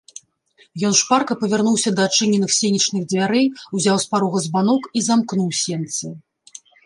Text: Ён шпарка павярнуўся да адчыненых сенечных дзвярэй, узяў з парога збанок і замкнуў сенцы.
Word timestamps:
Ён 0.87 0.93
шпарка 0.99 1.33
павярнуўся 1.41 1.89
да 1.99 2.07
адчыненых 2.09 2.51
сенечных 2.59 3.01
дзвярэй, 3.13 3.47
узяў 3.79 3.97
з 4.07 4.11
парога 4.13 4.39
збанок 4.49 4.81
і 5.01 5.07
замкнуў 5.11 5.49
сенцы. 5.63 6.07